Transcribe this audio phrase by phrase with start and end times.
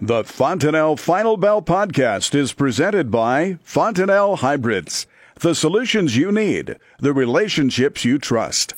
[0.00, 5.06] The Fontanelle Final Bell podcast is presented by Fontanelle Hybrids.
[5.40, 8.74] The solutions you need, the relationships you trust.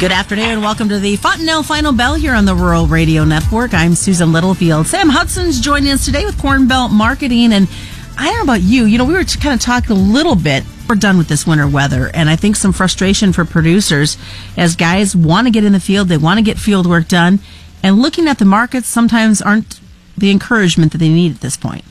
[0.00, 0.48] Good afternoon.
[0.48, 3.72] and Welcome to the Fontanelle Final Bell here on the Rural Radio Network.
[3.72, 4.86] I'm Susan Littlefield.
[4.86, 7.52] Sam Hudson's joining us today with Cornbelt Marketing.
[7.52, 7.68] And
[8.16, 8.84] I don't know about you.
[8.84, 10.64] You know, we were kind of talking a little bit.
[10.88, 14.18] We're done with this winter weather, and I think some frustration for producers
[14.56, 17.40] as guys want to get in the field, they want to get field work done,
[17.82, 19.80] and looking at the markets sometimes aren't
[20.16, 21.84] the encouragement that they need at this point.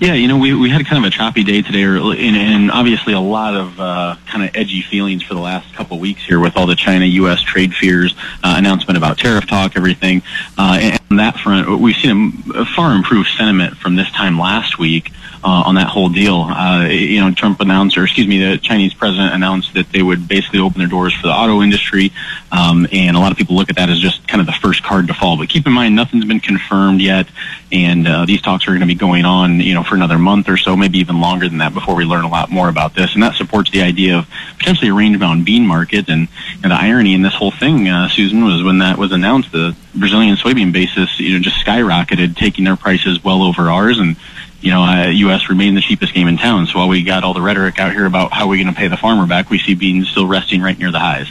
[0.00, 3.12] Yeah, you know, we, we had kind of a choppy day today, and, and obviously
[3.12, 6.40] a lot of uh, kind of edgy feelings for the last couple of weeks here
[6.40, 7.42] with all the China-U.S.
[7.42, 10.22] trade fears, uh, announcement about tariff talk, everything.
[10.58, 14.78] Uh, and on that front, we've seen a, far improved sentiment from this time last
[14.78, 15.10] week
[15.42, 16.42] uh, on that whole deal.
[16.42, 20.28] Uh, you know, Trump announced, or excuse me, the Chinese president announced that they would
[20.28, 22.12] basically open their doors for the auto industry,
[22.52, 24.82] um, and a lot of people look at that as just kind of the first
[24.82, 25.36] card to fall.
[25.36, 27.26] But keep in mind, nothing's been confirmed yet,
[27.70, 30.48] and uh, these talks are going to be going on, you know, for another month
[30.48, 33.14] or so, maybe even longer than that, before we learn a lot more about this.
[33.14, 34.28] And that supports the idea of
[34.58, 36.08] potentially a range-bound bean market.
[36.08, 36.28] And,
[36.62, 39.76] and the irony in this whole thing, uh, Susan, was when that was announced, the
[39.94, 44.16] Brazilian soybean basis, you know, just skyrocketed, taking their prices well over ours, and
[44.60, 45.48] you know, uh, U.S.
[45.48, 46.66] remained the cheapest game in town.
[46.66, 48.88] So while we got all the rhetoric out here about how we're going to pay
[48.88, 51.28] the farmer back, we see beans still resting right near the highs.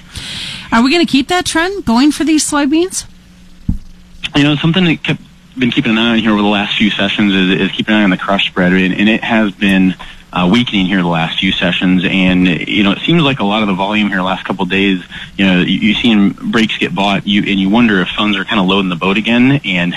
[0.71, 3.05] Are we going to keep that trend going for these soybeans?
[4.35, 5.21] You know, something that kept
[5.57, 8.01] been keeping an eye on here over the last few sessions is, is keeping an
[8.01, 9.93] eye on the crush spread, and, and it has been
[10.31, 12.03] uh, weakening here the last few sessions.
[12.05, 14.63] And you know, it seems like a lot of the volume here the last couple
[14.63, 15.03] of days,
[15.37, 18.45] you know, you, you see breaks get bought, you and you wonder if funds are
[18.45, 19.59] kind of loading the boat again.
[19.65, 19.95] And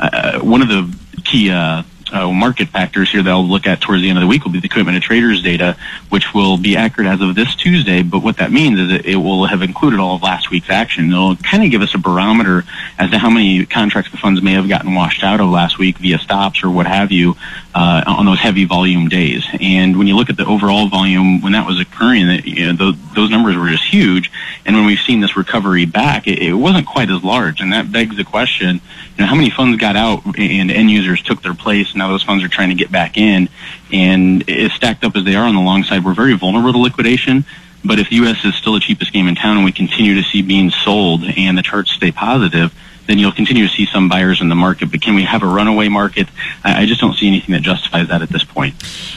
[0.00, 0.92] uh, one of the
[1.24, 1.82] key uh,
[2.12, 4.52] uh, market factors here that I'll look at towards the end of the week will
[4.52, 5.76] be the commitment of traders data,
[6.10, 8.02] which will be accurate as of this Tuesday.
[8.02, 11.10] But what that means is that it will have included all of last week's action.
[11.10, 12.64] It'll kind of give us a barometer
[12.98, 15.98] as to how many contracts the funds may have gotten washed out of last week
[15.98, 17.36] via stops or what have you
[17.74, 19.44] uh, on those heavy volume days.
[19.60, 23.14] And when you look at the overall volume when that was occurring, you know, those,
[23.14, 24.30] those numbers were just huge.
[24.64, 27.60] And when we've seen this recovery back, it, it wasn't quite as large.
[27.60, 28.80] And that begs the question,
[29.16, 32.22] you know, how many funds got out and end users took their place now those
[32.22, 33.48] funds are trying to get back in.
[33.92, 36.78] And as stacked up as they are on the long side, we're very vulnerable to
[36.78, 37.44] liquidation.
[37.84, 38.44] But if the U.S.
[38.44, 41.56] is still the cheapest game in town and we continue to see beans sold and
[41.58, 42.74] the charts stay positive,
[43.06, 44.90] then you'll continue to see some buyers in the market.
[44.90, 46.28] But can we have a runaway market?
[46.64, 48.74] I just don't see anything that justifies that at this point.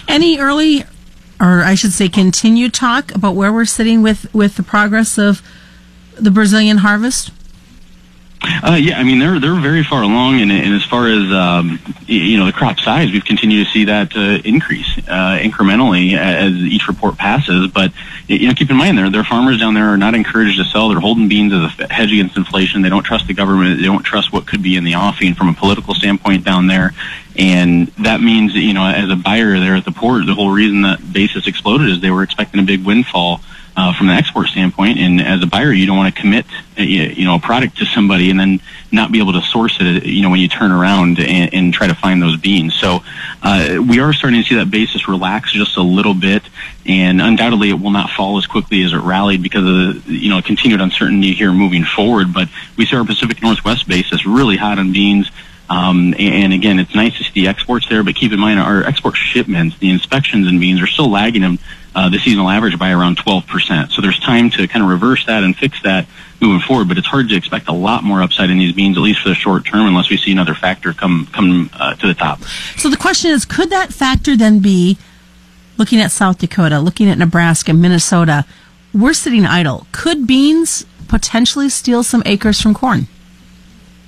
[0.08, 0.84] Any early,
[1.40, 5.42] or I should say, continued talk about where we're sitting with, with the progress of
[6.16, 7.32] the Brazilian harvest?
[8.42, 11.80] Uh, yeah, I mean they're they're very far along, and, and as far as um,
[12.06, 16.54] you know the crop size, we've continued to see that uh, increase uh, incrementally as
[16.54, 17.72] each report passes.
[17.72, 17.92] But
[18.28, 20.90] you know, keep in mind, there their farmers down there are not encouraged to sell.
[20.90, 22.82] They're holding beans as a hedge against inflation.
[22.82, 23.80] They don't trust the government.
[23.80, 26.94] They don't trust what could be in the offing from a political standpoint down there.
[27.38, 30.82] And that means, you know, as a buyer there at the port, the whole reason
[30.84, 33.42] that basis exploded is they were expecting a big windfall
[33.78, 34.98] uh, from an export standpoint.
[34.98, 36.46] And as a buyer, you don't want to commit,
[36.78, 38.60] uh, you know, a product to somebody and then
[38.92, 41.86] not be able to source it, you know, when you turn around and, and try
[41.86, 42.74] to find those beans.
[42.74, 43.04] So
[43.44, 46.42] uh, we are starting to see that basis relax just a little bit,
[46.88, 50.30] and undoubtedly it will not fall as quickly as it rallied because of the, you
[50.30, 52.34] know, continued uncertainty here moving forward.
[52.34, 55.30] But we see our Pacific Northwest basis really hot on beans.
[55.70, 58.84] Um, and again, it's nice to see the exports there, but keep in mind our
[58.86, 61.60] export shipments, the inspections in beans are still lagging them
[61.98, 63.92] uh, the seasonal average by around 12%.
[63.92, 66.06] So there's time to kind of reverse that and fix that
[66.40, 69.02] moving forward, but it's hard to expect a lot more upside in these beans, at
[69.02, 72.14] least for the short term, unless we see another factor come come uh, to the
[72.14, 72.40] top.
[72.78, 75.00] So the question is, could that factor then be
[75.78, 78.46] looking at South Dakota, looking at Nebraska, Minnesota?
[78.94, 79.88] We're sitting idle.
[79.92, 83.08] Could beans potentially steal some acres from corn?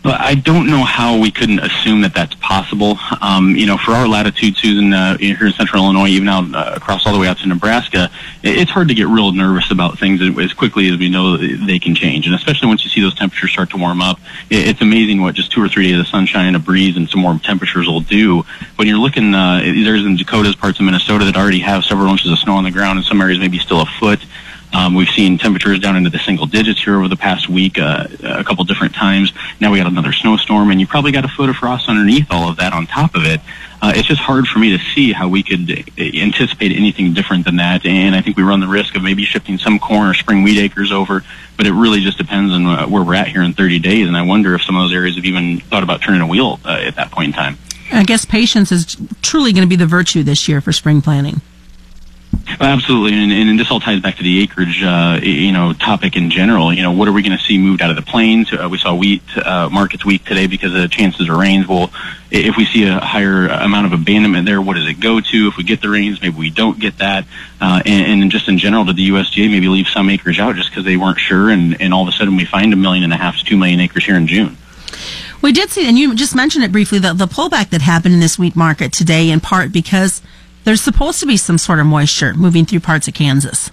[0.02, 2.98] But I don't know how we couldn't assume that that's possible.
[3.22, 6.74] Um, you know, for our latitude, Susan, uh, here in central Illinois, even out uh,
[6.76, 8.10] across all the way out to Nebraska,
[8.42, 11.96] it's hard to get real nervous about things as quickly as we know they can
[11.96, 12.28] change.
[12.28, 14.20] And especially once you see those temperatures start to warm up,
[14.50, 17.22] it's amazing what just two or three days of sunshine, and a breeze, and some
[17.22, 18.44] warm temperatures will do.
[18.78, 22.32] When you're looking, uh, there's in Dakotas, parts of Minnesota that already have several inches
[22.32, 24.20] of snow on the ground, and some areas maybe still a foot.
[24.72, 28.08] Um, we've seen temperatures down into the single digits here over the past week, uh,
[28.24, 29.34] a couple different times.
[29.60, 32.50] Now we got another snowstorm, and you probably got a foot of frost underneath all
[32.50, 33.42] of that on top of it.
[33.82, 37.46] Uh, it's just hard for me to see how we could uh, anticipate anything different
[37.46, 37.86] than that.
[37.86, 40.60] And I think we run the risk of maybe shifting some corn or spring wheat
[40.60, 41.24] acres over,
[41.58, 44.08] but it really just depends on uh, where we're at here in 30 days.
[44.08, 46.60] And I wonder if some of those areas have even thought about turning a wheel
[46.66, 47.58] uh, at that point in time.
[47.92, 51.42] I guess patience is truly going to be the virtue this year for spring planting.
[52.62, 56.30] Absolutely, and, and this all ties back to the acreage, uh, you know, topic in
[56.30, 56.74] general.
[56.74, 58.52] You know, what are we going to see moved out of the plains?
[58.52, 61.70] Uh, we saw wheat uh, markets weak today because of the chances of rains.
[61.70, 61.90] Well,
[62.32, 65.48] if we see a higher amount of abandonment there, what does it go to?
[65.48, 67.26] If we get the rains, maybe we don't get that.
[67.62, 70.70] Uh, and, and just in general, did the USDA maybe leave some acreage out just
[70.70, 71.50] because they weren't sure?
[71.50, 73.56] And, and all of a sudden, we find a million and a half to two
[73.56, 74.58] million acres here in June.
[75.42, 78.20] We did see, and you just mentioned it briefly, the, the pullback that happened in
[78.20, 80.22] this wheat market today, in part because
[80.64, 83.72] there's supposed to be some sort of moisture moving through parts of Kansas.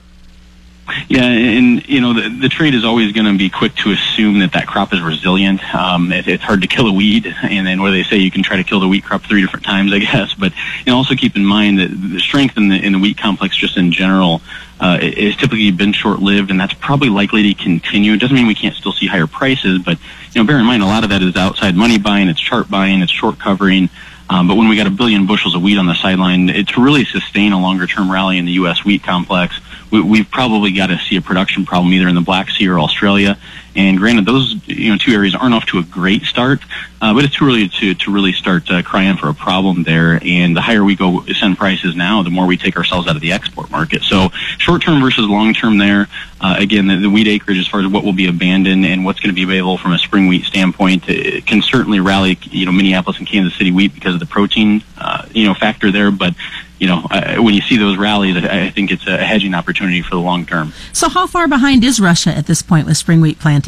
[1.08, 4.38] Yeah, and you know the, the trade is always going to be quick to assume
[4.38, 5.62] that that crop is resilient.
[5.74, 8.44] Um, it, it's hard to kill a weed, and then what they say you can
[8.44, 10.34] try to kill the wheat crop three different times, I guess.
[10.34, 10.52] But
[10.84, 13.56] you know, also keep in mind that the strength in the in the wheat complex,
[13.56, 14.42] just in general,
[14.78, 18.12] uh, is typically been short-lived, and that's probably likely to continue.
[18.12, 19.98] It doesn't mean we can't still see higher prices, but
[20.32, 22.70] you know, bear in mind a lot of that is outside money buying, it's chart
[22.70, 23.90] buying, it's short covering.
[24.28, 27.04] Um, but when we got a billion bushels of wheat on the sideline, to really
[27.04, 28.84] sustain a longer term rally in the U.S.
[28.84, 32.50] wheat complex, we, we've probably got to see a production problem either in the Black
[32.50, 33.38] Sea or Australia.
[33.76, 36.60] And granted, those you know two areas aren't off to a great start,
[37.02, 40.18] uh, but it's too early to to really start uh, crying for a problem there.
[40.22, 43.22] And the higher we go send prices now, the more we take ourselves out of
[43.22, 44.02] the export market.
[44.02, 46.08] So short term versus long term there.
[46.40, 49.20] Uh, again, the, the, wheat acreage, as far as what will be abandoned and what's
[49.20, 52.72] going to be available from a spring wheat standpoint, it can certainly rally you know
[52.72, 56.10] Minneapolis and Kansas City wheat because of the protein uh, you know factor there.
[56.10, 56.34] But
[56.78, 57.06] you know,
[57.38, 60.72] when you see those rallies, I think it's a hedging opportunity for the long term.
[60.92, 63.65] So, how far behind is Russia at this point with spring wheat planting?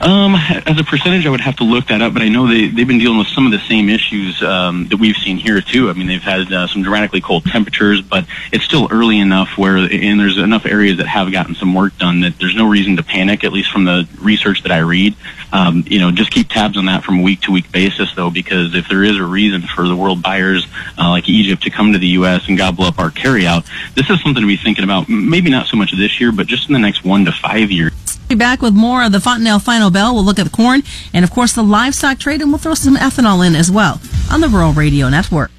[0.00, 2.68] Um, as a percentage, I would have to look that up, but I know they,
[2.68, 5.90] they've been dealing with some of the same issues um, that we've seen here, too.
[5.90, 9.76] I mean, they've had uh, some dramatically cold temperatures, but it's still early enough where,
[9.76, 13.02] and there's enough areas that have gotten some work done that there's no reason to
[13.02, 15.16] panic, at least from the research that I read.
[15.52, 18.30] Um, you know, just keep tabs on that from a week to week basis, though,
[18.30, 20.66] because if there is a reason for the world buyers
[20.98, 22.48] uh, like Egypt to come to the U.S.
[22.48, 25.76] and gobble up our carryout, this is something to be thinking about, maybe not so
[25.76, 27.92] much this year, but just in the next one to five years.
[28.28, 30.14] Be back with more of the Fontanelle Final Bell.
[30.14, 30.82] We'll look at the corn
[31.14, 34.42] and, of course, the livestock trade, and we'll throw some ethanol in as well on
[34.42, 35.50] the Rural Radio Network.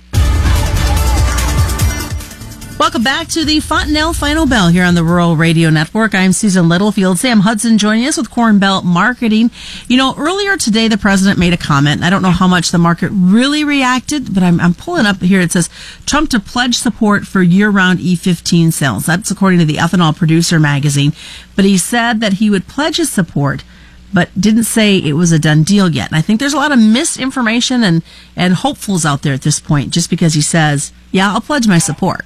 [2.80, 6.16] Welcome back to the Fontanelle Final Bell here on the Rural Radio Network.
[6.16, 7.20] I'm Susan Littlefield.
[7.20, 9.52] Sam Hudson joining us with Cornbelt Marketing.
[9.90, 12.04] You know, earlier today the president made a comment.
[12.04, 15.42] I don't know how much the market really reacted, but I'm, I'm pulling up here.
[15.42, 15.70] It says
[16.06, 19.06] Trump to pledge support for year-round E15 sales.
[19.06, 21.12] That's according to the Ethanol Producer magazine.
[21.58, 23.66] But he said that he would pledge his support
[24.14, 26.08] but didn't say it was a done deal yet.
[26.08, 28.04] And I think there's a lot of misinformation and,
[28.38, 31.78] and hopefuls out there at this point just because he says, yeah, I'll pledge my
[31.78, 32.26] support.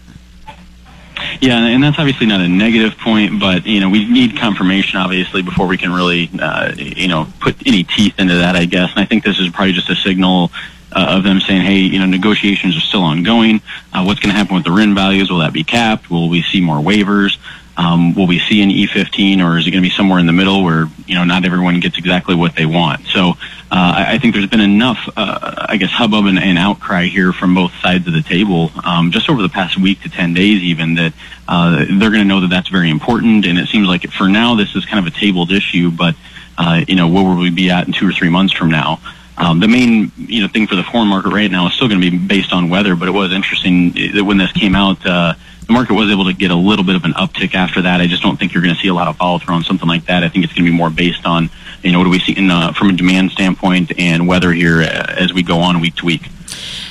[1.41, 5.41] Yeah, and that's obviously not a negative point, but you know we need confirmation obviously
[5.41, 8.91] before we can really uh, you know put any teeth into that, I guess.
[8.91, 10.51] And I think this is probably just a signal
[10.95, 13.61] uh, of them saying, hey, you know, negotiations are still ongoing.
[13.91, 15.29] Uh, what's going to happen with the RIN values?
[15.29, 16.09] Will that be capped?
[16.09, 17.37] Will we see more waivers?
[17.75, 20.33] Um, will we see an E15 or is it going to be somewhere in the
[20.33, 23.07] middle where, you know, not everyone gets exactly what they want?
[23.07, 23.35] So uh,
[23.71, 27.55] I, I think there's been enough, uh, I guess, hubbub and, and outcry here from
[27.55, 30.95] both sides of the table um, just over the past week to 10 days even
[30.95, 31.13] that
[31.47, 33.45] uh, they're going to know that that's very important.
[33.47, 36.15] And it seems like for now this is kind of a tabled issue, but,
[36.59, 38.99] uh, you know, where will we be at in two or three months from now?
[39.37, 41.99] Um, the main you know thing for the foreign market right now is still going
[41.99, 45.33] to be based on weather, but it was interesting that when this came out, uh,
[45.65, 48.01] the market was able to get a little bit of an uptick after that.
[48.01, 49.87] I just don't think you're going to see a lot of follow through on something
[49.87, 50.23] like that.
[50.23, 51.49] I think it's going to be more based on
[51.81, 54.81] you know what do we see in, uh, from a demand standpoint and weather here
[54.81, 56.29] uh, as we go on week to week.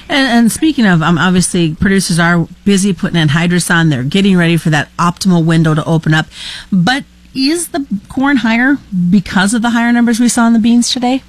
[0.08, 3.88] And, and, speaking of, um, obviously, producers are busy putting anhydrous on.
[3.88, 6.26] They're getting ready for that optimal window to open up.
[6.70, 8.76] But is the corn higher
[9.10, 11.22] because of the higher numbers we saw in the beans today?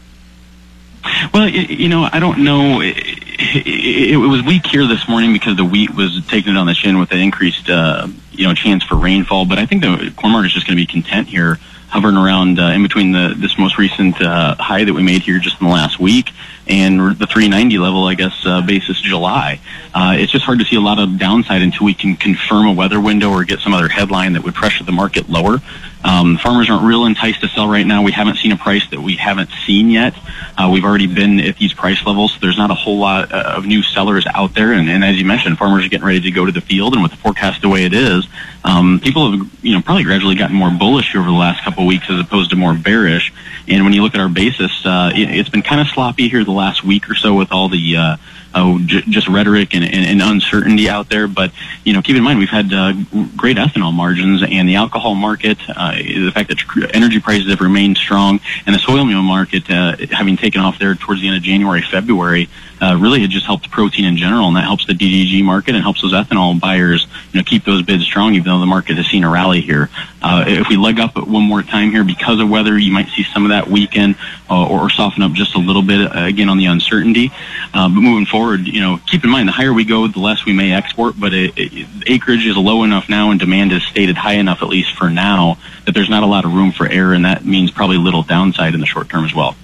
[1.33, 2.81] Well, you know, I don't know.
[2.81, 6.97] It, was weak here this morning because the wheat was taking it on the chin
[6.99, 9.45] with an increased, uh, you know, chance for rainfall.
[9.45, 12.59] But I think the corn market is just going to be content here, hovering around
[12.59, 15.67] uh, in between the this most recent uh, high that we made here just in
[15.67, 16.31] the last week
[16.67, 19.59] and the 390 level, I guess, uh, basis July.
[19.93, 22.73] Uh, it's just hard to see a lot of downside until we can confirm a
[22.73, 25.59] weather window or get some other headline that would pressure the market lower.
[26.03, 28.03] Um, farmers aren't real enticed to sell right now.
[28.03, 30.13] We haven't seen a price that we haven't seen yet.
[30.57, 32.37] Uh, we've already been at these price levels.
[32.39, 34.73] There's not a whole lot uh, of new sellers out there.
[34.73, 36.93] And, and as you mentioned, farmers are getting ready to go to the field.
[36.93, 38.27] And with the forecast the way it is, is
[38.63, 41.87] um, people have you know probably gradually gotten more bullish over the last couple of
[41.87, 43.33] weeks as opposed to more bearish.
[43.67, 46.43] And when you look at our basis, uh, it, has been kind of sloppy here
[46.43, 48.17] the last week or so with all the uh,
[48.55, 51.27] oh, j- just rhetoric and, and, and, uncertainty out there.
[51.27, 51.51] But
[51.83, 52.93] you know, keep in mind we've had uh,
[53.35, 57.97] great ethanol margins and the alcohol market, uh, the fact that energy prices have remained
[57.97, 61.43] strong, and the soy meal market uh, having taken off there towards the end of
[61.43, 62.49] January, February.
[62.81, 65.81] Uh, really, it just helped protein in general, and that helps the DDG market and
[65.81, 69.07] helps those ethanol buyers, you know, keep those bids strong, even though the market has
[69.07, 69.89] seen a rally here.
[70.21, 73.23] Uh, if we leg up one more time here because of weather, you might see
[73.23, 74.15] some of that weaken
[74.49, 77.31] uh, or, or, soften up just a little bit uh, again on the uncertainty.
[77.73, 80.45] Uh, but moving forward, you know, keep in mind the higher we go, the less
[80.45, 81.19] we may export.
[81.19, 84.67] But it, it, acreage is low enough now, and demand is stated high enough, at
[84.67, 87.71] least for now, that there's not a lot of room for error, and that means
[87.71, 89.55] probably little downside in the short term as well.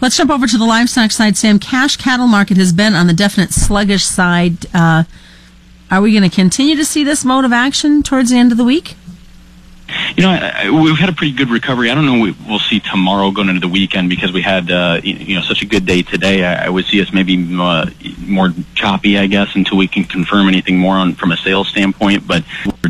[0.00, 1.58] Let's jump over to the livestock side, Sam.
[1.58, 4.66] Cash cattle market has been on the definite sluggish side.
[4.72, 5.04] Uh,
[5.90, 8.58] are we going to continue to see this mode of action towards the end of
[8.58, 8.94] the week?
[10.18, 11.92] You know, I, I, we've had a pretty good recovery.
[11.92, 12.20] I don't know.
[12.20, 15.62] We, we'll see tomorrow going into the weekend because we had uh, you know such
[15.62, 16.42] a good day today.
[16.42, 17.88] I, I would see us maybe uh,
[18.26, 22.26] more choppy, I guess, until we can confirm anything more on from a sales standpoint.
[22.26, 22.42] But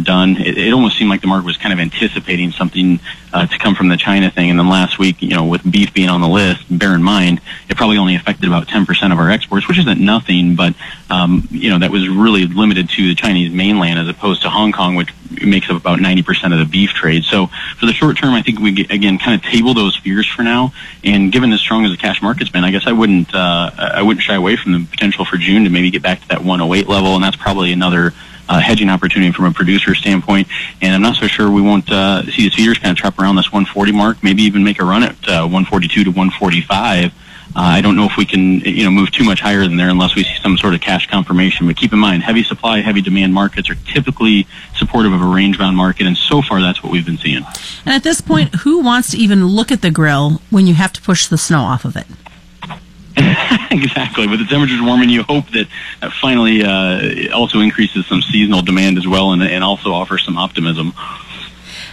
[0.08, 0.38] done.
[0.38, 2.98] It, it almost seemed like the market was kind of anticipating something
[3.30, 4.48] uh, to come from the China thing.
[4.48, 7.42] And then last week, you know, with beef being on the list, bear in mind
[7.68, 10.74] it probably only affected about 10% of our exports, which isn't nothing, but
[11.10, 14.72] um, you know that was really limited to the Chinese mainland as opposed to Hong
[14.72, 15.12] Kong, which
[15.44, 17.24] makes up about 90% of the beef trade.
[17.24, 17.48] So
[17.78, 20.42] for the short term, I think we get, again kind of table those fears for
[20.42, 20.72] now.
[21.04, 24.00] And given as strong as the cash market's been, I guess I wouldn't uh, I
[24.00, 26.88] wouldn't shy away from the potential for June to maybe get back to that 108
[26.88, 28.14] level, and that's probably another
[28.48, 30.48] uh, hedging opportunity from a producer standpoint.
[30.80, 33.36] And I'm not so sure we won't uh, see the feeders kind of trap around
[33.36, 37.12] this 140 mark, maybe even make a run at uh, 142 to 145.
[37.56, 39.88] Uh, I don't know if we can, you know, move too much higher than there
[39.88, 41.66] unless we see some sort of cash confirmation.
[41.66, 45.76] But keep in mind, heavy supply, heavy demand markets are typically supportive of a range-bound
[45.76, 47.44] market, and so far that's what we've been seeing.
[47.84, 50.92] And at this point, who wants to even look at the grill when you have
[50.92, 52.06] to push the snow off of it?
[53.70, 54.26] exactly.
[54.26, 55.68] With the temperatures warming, you hope that
[56.20, 60.94] finally uh, also increases some seasonal demand as well, and, and also offers some optimism.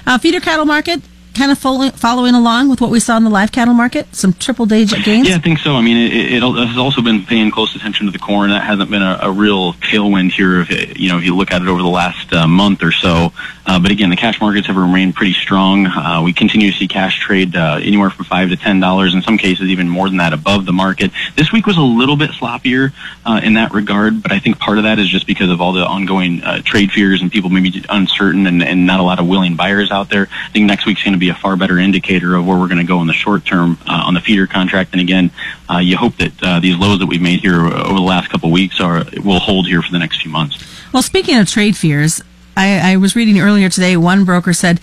[0.05, 1.01] Uh, feeder cattle market
[1.35, 4.15] kind of following, following along with what we saw in the live cattle market?
[4.15, 5.29] Some triple digit gains?
[5.29, 5.75] Yeah, I think so.
[5.75, 8.49] I mean, it, it, it, has also been paying close attention to the corn.
[8.49, 10.61] That hasn't been a, a real tailwind here.
[10.61, 12.91] If it, you know, if you look at it over the last uh, month or
[12.91, 13.33] so.
[13.67, 15.87] Uh, but again, the cash markets have remained pretty strong.
[15.87, 19.21] Uh, we continue to see cash trade uh, anywhere from five to ten dollars, in
[19.21, 21.11] some cases even more than that above the market.
[21.35, 22.93] This week was a little bit sloppier
[23.25, 25.73] uh, in that regard, but I think part of that is just because of all
[25.73, 29.27] the ongoing uh, trade fears and people maybe uncertain and, and not a lot of
[29.27, 30.27] willing buyers out there.
[30.31, 32.77] I think next week's going to be a far better indicator of where we're going
[32.79, 34.91] to go in the short term uh, on the feeder contract.
[34.93, 35.31] And again,
[35.69, 38.49] uh, you hope that uh, these lows that we've made here over the last couple
[38.49, 40.63] of weeks are will hold here for the next few months.
[40.93, 42.21] Well, speaking of trade fears,
[42.55, 43.97] I, I was reading earlier today.
[43.97, 44.79] One broker said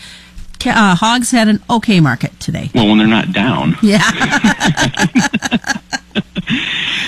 [0.67, 2.71] uh, hogs had an okay market today.
[2.75, 3.77] Well, when they're not down.
[3.83, 4.01] Yeah.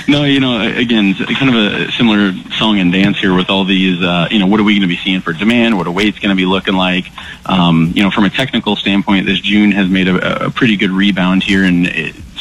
[0.09, 4.03] no, you know, again, kind of a similar song and dance here with all these.
[4.03, 5.77] Uh, you know, what are we going to be seeing for demand?
[5.77, 7.07] What are weights going to be looking like?
[7.47, 10.91] Um, you know, from a technical standpoint, this June has made a, a pretty good
[10.91, 11.87] rebound here, and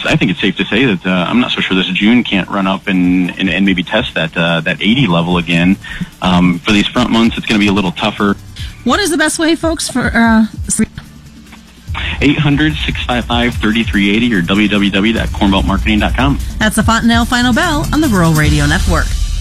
[0.06, 2.50] I think it's safe to say that uh, I'm not so sure this June can't
[2.50, 5.78] run up and, and, and maybe test that uh, that 80 level again.
[6.22, 8.36] Um, for these front months, it's going to be a little tougher.
[8.84, 10.46] What is the best way, folks, for uh,
[12.22, 16.40] 800 655 3380 or www.cornbeltmarketing.com.
[16.60, 19.06] That's the Fontanelle Final Bell on the Rural Radio Network.